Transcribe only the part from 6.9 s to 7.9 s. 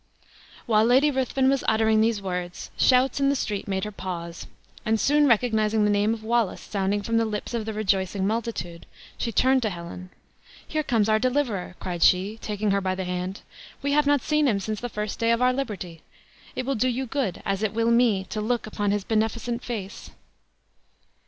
from the lips of the